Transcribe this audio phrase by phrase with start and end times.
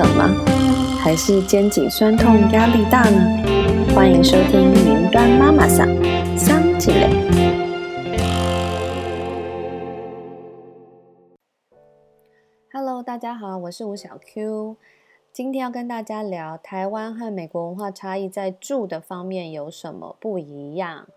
[0.00, 0.30] 冷吗？
[1.04, 3.20] 还是肩颈酸痛、压力大呢？
[3.94, 5.86] 欢迎收听云端妈妈桑
[6.38, 7.10] 桑吉磊。
[12.72, 14.76] Hello，大家好，我是吴小 Q。
[15.34, 21.08] 今天要跟大家聊台湾和美国文化差异在住的方面有什么不一样。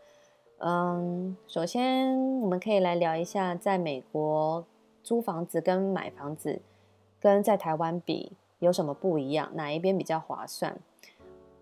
[0.57, 4.65] 嗯，首先我们可以来聊一下，在美国
[5.01, 6.61] 租房子跟买房子
[7.21, 10.75] 跟在台湾比有什么不一样，哪一边比较划算？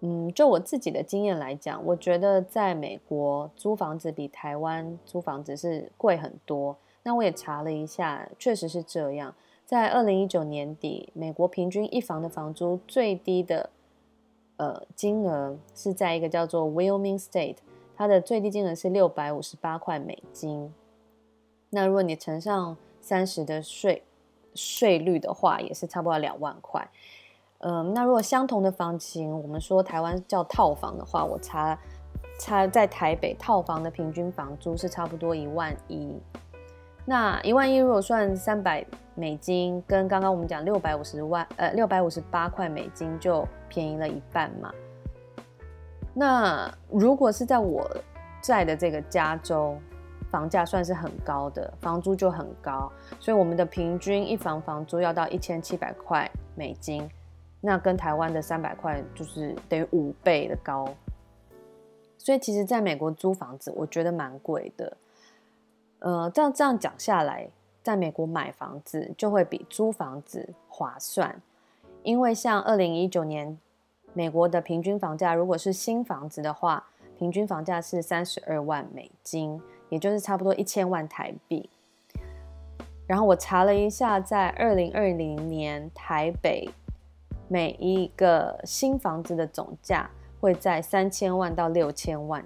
[0.01, 6.77] 嗯，就我自己的经验来讲，我觉得在美国租房子比台湾租房子是贵很多。
[7.03, 9.33] 那我也查了一下，确实是这样。
[9.65, 13.69] 在二零一九年底，美国平均一房的房租最低的
[14.57, 17.57] 呃金额是在一个叫做 Wyoming State。
[17.95, 20.73] 它的最低金额是六百五十八块美金，
[21.69, 24.01] 那如果你乘上三十的税
[24.55, 26.87] 税率的话，也是差不多两万块。
[27.59, 31.77] 嗯，那如果相同的房型，我们说台湾叫套房的话，我查
[32.39, 36.19] 查在台北套房的平均房租是差不多一万一。
[37.05, 38.85] 那一万一如果算三百
[39.15, 44.71] 美金，跟刚刚我们讲六百五十万呃六百五十八块美金就便宜了一半嘛。
[46.13, 47.89] 那如果是在我
[48.41, 49.77] 在的这个加州，
[50.31, 57.07] 房价算是很高的，房租就很高，所以我们的平均一房房租要到一千七百块美金，
[57.59, 60.87] 那跟台湾的三百块就是等于五倍的高。
[62.17, 64.97] 所以其实在美国租房子，我觉得蛮贵的。
[65.99, 67.49] 呃，这样这样讲下来，
[67.83, 71.41] 在美国买房子就会比租房子划算，
[72.03, 73.59] 因为像二零一九年。
[74.13, 76.85] 美国的平均房价，如果是新房子的话，
[77.17, 79.61] 平均房价是三十二万美金，
[79.91, 81.69] 也就是差不多一千万台币。
[83.05, 86.69] 然后我查了一下，在二零二零年台北
[87.49, 90.09] 每一个新房子的总价
[90.39, 92.41] 会在三千万到六千万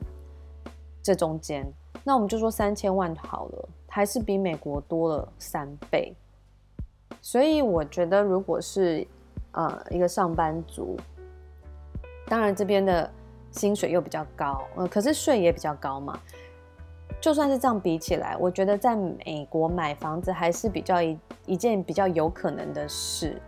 [1.03, 1.71] 这中间。
[2.03, 6.15] 那我们就说三千万好了，还是比美国多了三倍。
[7.21, 9.05] 所以我觉得，如果是
[9.51, 10.97] 呃一个上班族，
[12.25, 13.07] 当然，这边的
[13.51, 16.19] 薪水又比较高，呃，可是税也比较高嘛。
[17.25, 23.41] 就算是这样比起来，我觉得在美国买房子还是比较一一件比较有可能的事。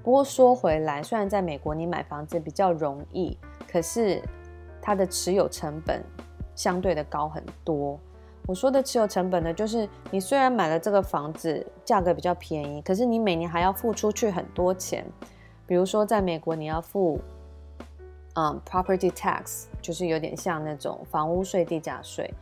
[0.00, 3.36] 不过说回来，虽然在美国你买房子比较容易，
[3.68, 4.22] 可是
[4.80, 6.00] 它的持有成本
[6.54, 7.98] 相对的高很多。
[8.46, 15.04] 我说的持有成本呢，就是你虽然买了这个房子，价格比较便宜，可是你每年还要付出去很多钱。
[15.66, 17.18] 比如说在美国，你要付。
[18.34, 22.32] 嗯，property tax 就是有点像那种房屋税、地价税。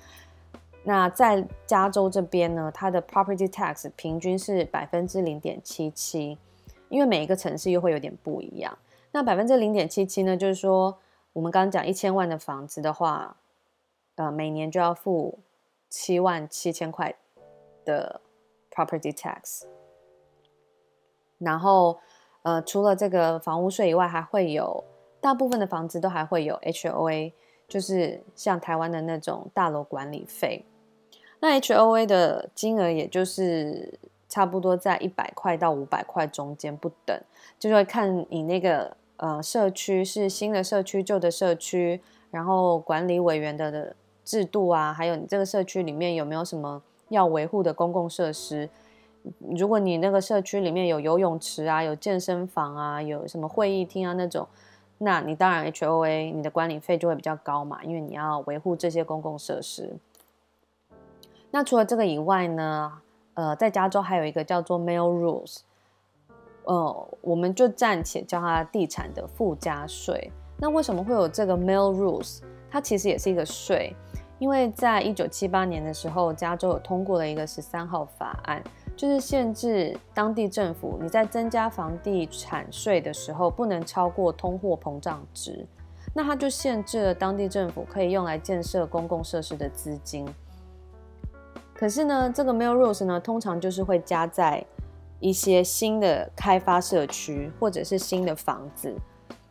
[0.89, 6.39] 那在加州这边呢，它的 property tax 平均是百分之零点七七，
[6.89, 8.79] 因为每一个城市又会有点不一样。
[9.13, 10.99] 那百分之零点七七呢，就是说
[11.35, 13.37] 我们刚刚讲一千万的房子的话，
[14.15, 15.41] 呃，每年就要付
[15.91, 17.15] 七万七千块
[17.85, 18.23] 的
[18.71, 19.65] property tax。
[21.37, 21.99] 然后，
[22.45, 24.83] 呃，除了这个房屋税以外，还会有。
[25.21, 27.35] 大部分的房子都还会有 HOA，
[27.67, 30.65] 就是像台湾的那种大楼管理费。
[31.41, 37.19] 那 HOA 的金额也就是差不多在一百块到五百块中间不等，
[37.59, 42.01] 就会看你那个呃社区是新的社区、旧的社区，
[42.31, 43.95] 然后管理委员的
[44.25, 48.69] 制度啊，还有你这个社区里面有没有什么要维护的公共设施。
[49.57, 54.47] 如果你那个社区里面有游泳池啊、有健身房啊、有什么会议厅啊那种。
[55.01, 59.97] 那你当然 H O A 你的管理费就会比较高嘛，因为你要维护这些公共设施。
[61.51, 62.93] 那除了这个以外呢，
[63.35, 65.61] 呃，在加州还有一个叫做 Mail Rules，
[66.65, 70.31] 呃，我们就暂且叫它地产的附加税。
[70.59, 72.41] 那为什么会有这个 Mail Rules？
[72.71, 73.97] 它其实也是一个税，
[74.39, 78.63] 因为在一九七八年的时候，加州有通过了一个十三号法案。
[78.97, 85.65] 就是限制当地政府，你在增加房地产税的时候，不能超过通货膨胀值。
[86.13, 90.27] 那它就限制了当地政府可以用来建设公共设施的资金。
[91.79, 94.67] 可是呢，这个 Mill Rules 呢，通常就是会加在
[95.21, 98.97] 一些新的开发社区，或者是新的房子、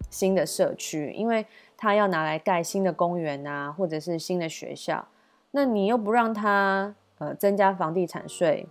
[0.09, 1.45] 新的社区，因为
[1.77, 5.07] 它要拿来盖新的公园啊，或者是新的学校。
[5.51, 8.67] 那你又不让它呃增加房地产税？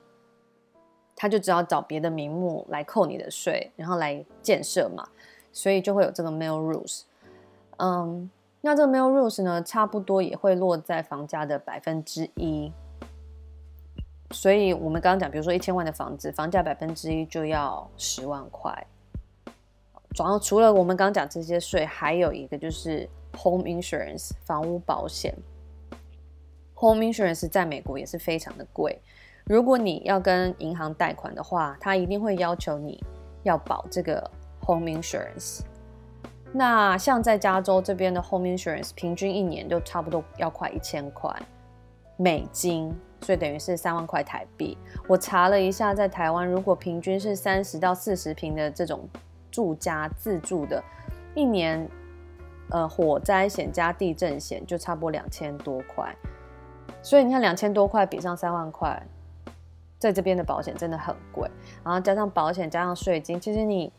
[1.17, 5.09] 他就只要找别的名目来扣你的税，然后来建设嘛，
[5.51, 7.05] 所以就会有这个 Mail Rules。
[7.79, 8.31] 嗯，
[8.61, 12.71] 那这个 Mail Rules 呢，差不多也会落在房价的百分之一。
[14.31, 18.87] 所以我们刚刚讲，比如说一千万的房子，房价百分之一就要十万块。
[20.19, 25.35] 然后除了我们刚刚讲这些税，还有一个就是 home insurance 房屋保险。
[26.75, 29.01] home insurance 在美国也是非常的贵。
[29.45, 33.03] 如果你要跟银行贷款的话，他一定会要求你
[33.45, 34.29] 要保这个
[34.67, 35.61] home insurance。
[36.53, 41.31] 那像在加州这边的 home insurance，平均一年就差不多要快一千块
[42.17, 44.77] 美金，所以等于是三万块台币。
[45.09, 49.09] 我查了一下，在台湾如果平均是三十到四十平的这种
[49.51, 50.83] 住家自住的，
[51.35, 51.89] 一年
[52.71, 56.15] 呃火灾险加地震险就差不多两千多块。
[57.03, 59.01] 所以你看两千多块比上三万块，
[59.99, 61.51] 在这边的保险真的很贵，
[61.85, 63.93] 然后加上保险加上税金，其实你。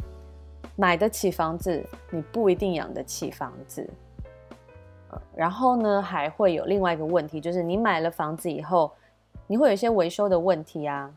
[0.79, 3.89] 买得起房子，你不一定养得起房子。
[5.35, 8.91] 然后呢，还会有另外一个问题，就是你买了房子以后，
[9.47, 11.13] 你会有一些维修的问题啊。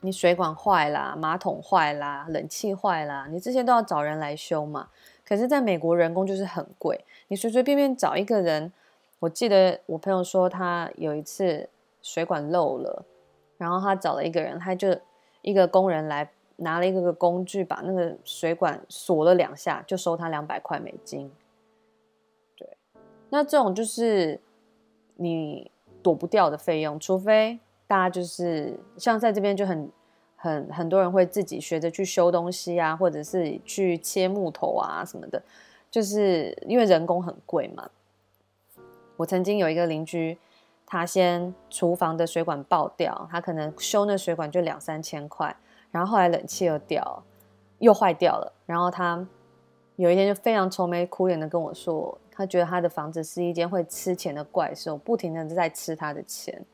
[0.00, 4.88] 你水管坏啦，马桶坏啦，冷气坏啦，你这些都要找人来修嘛。
[5.26, 8.72] 可是，在美国人工就是很贵，你随随便便找一个人，
[9.20, 11.68] 我记得我朋友说他有一次
[12.02, 13.04] 水管漏了，
[13.56, 14.96] 然后他找了一个人，他就
[15.42, 16.30] 一个工人来。
[16.58, 21.28] 拿了一个个工具，把那个水管锁了两下，就收他两百块美金。
[22.56, 22.76] 对，
[23.28, 24.40] 那这种就是
[25.16, 25.68] 你
[26.04, 29.90] 躲不掉的费用，除非大家就是像在这边就很
[30.36, 35.42] 很很多人会自己学着去修东西啊，或者是去切木头啊什么的，
[35.90, 37.88] 就是因为人工很贵嘛。
[39.16, 40.36] 我曾经有一个邻居，
[40.84, 45.56] 他先厨房的水管爆掉，他可能修那水管就两三千块。
[45.90, 47.22] 然后后来冷气又掉，
[47.78, 48.52] 又坏掉了。
[48.66, 49.26] 然后他
[49.96, 56.64] 有一天就非常愁眉苦脸的跟我说，他觉得他的房子是一间会吃钱的怪兽，不停的在吃他的钱。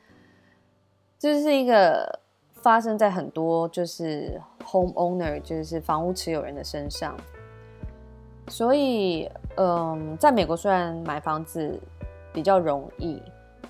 [1.19, 2.21] 这是一个
[2.55, 7.17] 发生在很多就是 home owner，就是房屋持有人的身上。
[8.49, 11.79] 所以，嗯，在美国虽然买房子
[12.33, 13.23] 比较容易。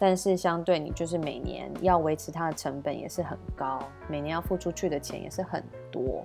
[0.03, 3.79] 但是相对你就是每年要维持它的成本也是很高，
[4.09, 5.63] 每年要付出去的钱也是很
[5.93, 6.25] 多。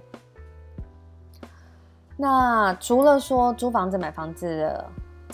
[2.15, 4.85] 那除了说租房子、买房子的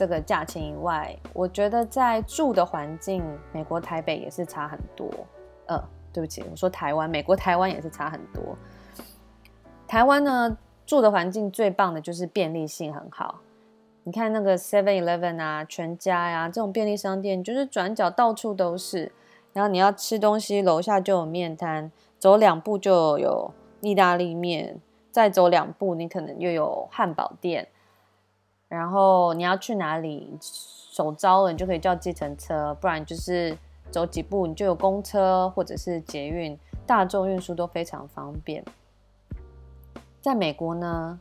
[0.02, 5.08] 这个价钱以外，我觉得在住的环境，美国台北也是差很多。
[5.68, 5.80] 呃，
[6.12, 8.58] 对不起，我说台湾，美国台湾也是差很多。
[9.88, 10.58] 台湾呢，
[10.88, 13.42] 住的环境最棒的就是便利性很好。
[14.04, 19.12] 你看那个 Seven Eleven 啊，全家呀，这种便利商店就是转角到处都是。
[19.54, 24.80] 然后你要吃东西，楼下就有面摊，走两步就有意大利面，
[25.12, 27.68] 再走两步你可能又有汉堡店。
[28.72, 33.58] 然后你要去哪里，手招了你就可以叫计程车，不然就是
[33.92, 36.58] 走几步你就有公车或者是捷运，
[36.88, 38.64] 大众运输都非常方便。
[40.22, 41.20] 在美国呢，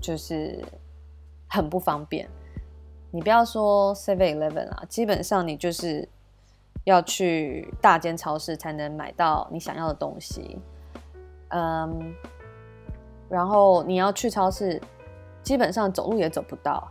[0.00, 0.64] 就是。
[1.52, 2.30] 很不方便，
[3.10, 6.08] 你不要说 Seven Eleven 啊，基本上你就是
[6.84, 10.60] 要去大间超市才能买到你想要的东西。
[11.48, 12.14] 嗯，
[13.28, 14.80] 然后你要去超市，
[15.42, 16.88] 基本上走路也走不到，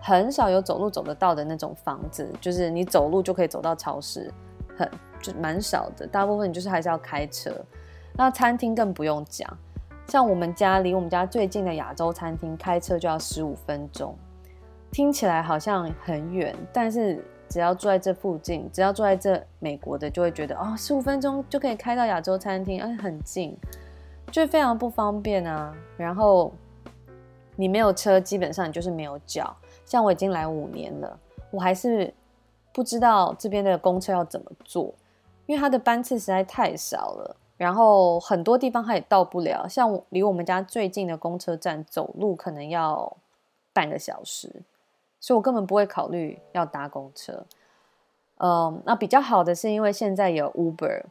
[0.00, 4.32] 很少有走路走得到的那种房子，就是你走路就可以走到超市，
[4.76, 4.90] 很
[5.20, 7.50] 就蛮少的，大部分就是还是要开车。
[8.14, 9.48] 那餐厅更不用讲。
[10.08, 14.16] 像我们家离我们家最近的亚洲餐厅，开车就要十五分钟，
[14.92, 23.56] 听起来好像很远，但是只要住在这附近，只要住在这美国的，就会觉得哦，十五分钟就可以开到亚洲餐厅，哎，很近，
[24.30, 25.74] 就非常不方便啊。
[25.96, 26.52] 然后
[27.56, 29.56] 你没有车，基本上你就是没有脚。
[29.84, 31.18] 像我已经来五年了，
[31.50, 32.12] 我还是
[32.72, 34.94] 不知道这边的公车要怎么坐，
[35.46, 37.36] 因为它的班次实在太少了。
[37.56, 43.16] 然后很多地方它也到不了，像离我们家最近的公车站，走路可能要
[43.72, 44.62] 半个小时，
[45.18, 47.46] 所以我根本不会考虑要搭公车。
[48.38, 51.04] 嗯，那比较好的是因为现在有 Uber。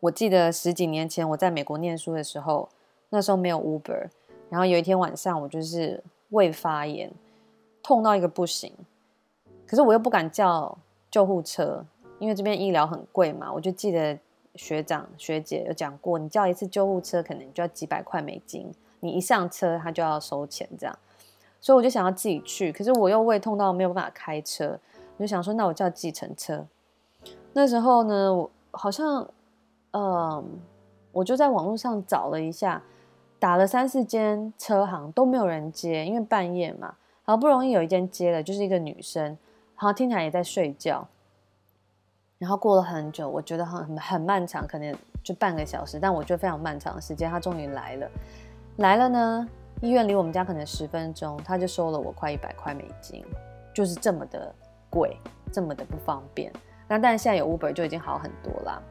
[0.00, 2.70] 我记得十几年前我在美国念书的时候，
[3.10, 4.08] 那时候没有 Uber，
[4.48, 7.10] 然后有一天晚上我就是胃发炎，
[7.82, 8.72] 痛到一个不行，
[9.66, 10.76] 可是我又不敢叫
[11.10, 11.84] 救护车，
[12.18, 14.18] 因为这边医疗很贵嘛，我就记得。
[14.54, 20.98] 学长学姐有讲过，你叫一次救护车可能就要几百块美金，你一上车他就要收钱这样，
[21.60, 24.76] 所以我就想要自己去，可是我又胃痛到没有办法开车，
[25.16, 26.66] 我就想说那我叫计程车。
[27.52, 29.28] 那时候呢，我好像，
[29.92, 30.44] 嗯，
[31.12, 32.82] 我就在网络上找了一下，
[33.38, 39.36] 打了三四间车行都没有人接，因为半夜嘛，好不容易有一间接了，就是一个女生，然
[39.76, 41.06] 后听起来也在睡觉。
[42.38, 48.10] 然后过了很久，我觉得很很漫长，可能就半个小时，但我觉得非常漫长的时间，他终于来了。
[48.76, 49.48] 来了呢，
[49.80, 53.24] 医院离我们家可能十分钟，他就收了我快一百块美金，
[53.74, 54.54] 就是这么的
[54.88, 55.16] 贵，
[55.52, 56.52] 这么的不方便。
[56.86, 58.82] 那但是现在有 Uber 就已经好很多啦。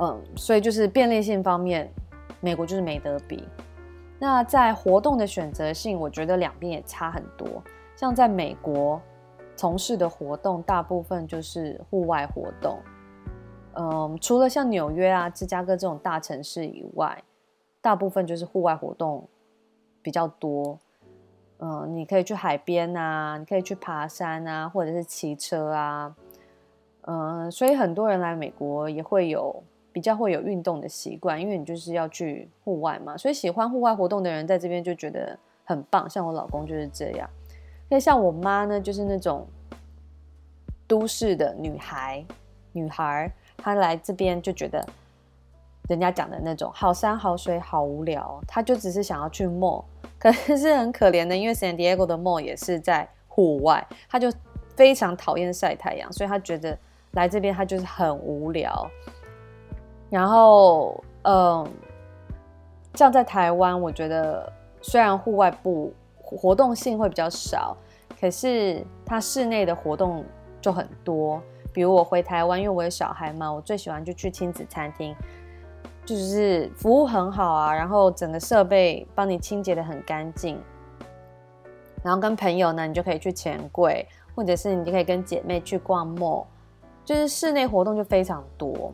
[0.00, 1.92] 嗯，所以就是便利性方面，
[2.40, 3.46] 美国就是没得比。
[4.18, 7.62] 那在活动的选择性，我觉得两边也差很多。
[7.94, 9.00] 像在美国
[9.54, 12.78] 从事的活动，大部分就是户外活动。
[13.74, 17.22] 嗯，除了像纽约啊、芝加哥这种大城市以外，
[17.80, 19.28] 大部分就是户外活动
[20.02, 20.78] 比较多。
[21.58, 26.16] 嗯，你可以去海边啊，你可以去爬山啊，或者是骑车啊。
[27.02, 29.62] 嗯，所以很多人来美国也会有。
[29.98, 36.08] 比较会有运动的习惯，因为你就是要去户外嘛，所以喜欢户外活动的人在这边就觉得很棒。
[36.08, 37.28] 像我老公就是这样，
[37.88, 39.44] 那像我妈呢，就是那种
[40.86, 42.24] 都市的女孩，
[42.70, 44.86] 女孩她来这边就觉得
[45.88, 49.84] 人家讲的那种好山好水好无聊，她就只是想要去墨
[50.16, 54.32] 可是很可怜的，因为 San Diego 的墨也是在户外，她就
[54.76, 56.78] 非常讨厌晒太阳，所以她觉得
[57.14, 58.88] 来这边她就是很无聊。
[60.10, 61.68] 然后，嗯，
[62.94, 64.50] 像在台湾，我觉得
[64.80, 67.76] 虽然户外部活动性会比较少，
[68.20, 70.24] 可是它室内的活动
[70.60, 71.40] 就很多。
[71.72, 75.14] 比如我回台湾，因为我有小孩嘛，我最喜欢就去亲子餐厅，
[76.04, 80.58] 就是服务很好啊，然后整个设备帮你清洁的很干净。
[82.02, 86.46] 然后跟朋友呢，你就可以去钱柜，或者是你就可以跟姐妹去逛 mall，
[87.04, 88.92] 就是室内活动就非常多。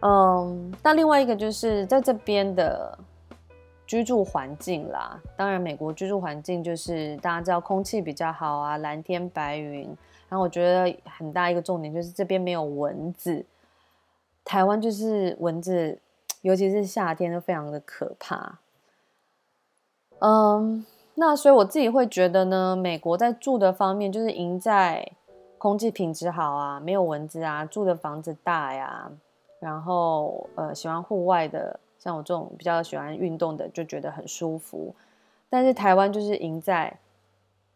[0.00, 2.96] 嗯，那另外一个就是在这边的
[3.86, 5.20] 居住环境啦。
[5.36, 9.82] 当然，美国居住环境就是大家知道空气比较好啊，蓝天白云。
[10.28, 13.44] 然后我觉得很大一个重点就是这边没有蚊子。
[14.44, 15.98] 台湾就是蚊子，
[16.42, 18.58] 尤其是夏天都非常的可怕。
[20.20, 25.10] 嗯，那所以我自己会觉得呢，美国在住的方面就是赢在
[25.56, 29.10] 空气品质好啊，没有蚊子啊，住的房子大呀。
[29.60, 34.94] 然后，呃，喜欢户外的，像我这种比较喜欢运动的，就觉得很舒服。
[35.50, 36.98] 但是台湾就是赢在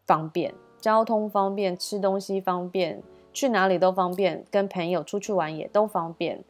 [0.05, 3.01] 方便，交通方便，吃东西方便，
[3.33, 6.43] 去哪里都方便，跟朋友出去玩也都方便。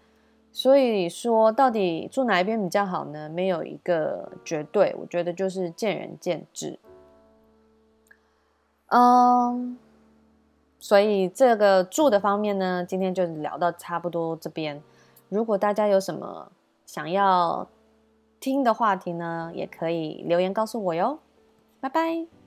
[0.52, 3.28] 所以说，到底住哪一边比较好呢？
[3.28, 6.78] 没有一个绝对，我觉得就是见仁见智。
[8.90, 9.75] 嗯，
[10.78, 14.80] 所以这个住的方面呢，今天就聊到差不多这边。
[15.34, 16.52] 如果大家有什么
[16.86, 17.68] 想要
[18.40, 21.18] 听的话题呢，也可以留言告诉我哟。
[21.82, 22.42] 拜拜。